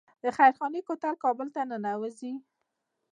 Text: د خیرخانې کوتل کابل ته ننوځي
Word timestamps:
د 0.23 0.25
خیرخانې 0.37 0.81
کوتل 0.87 1.15
کابل 1.23 1.47
ته 1.55 1.61
ننوځي 1.69 2.33